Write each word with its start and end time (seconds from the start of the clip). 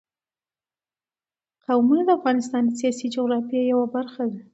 قومونه 1.65 2.01
د 2.05 2.09
افغانستان 2.17 2.61
د 2.65 2.71
سیاسي 2.79 3.07
جغرافیه 3.15 3.63
یوه 3.71 3.85
برخه 3.95 4.23
ده. 4.31 4.39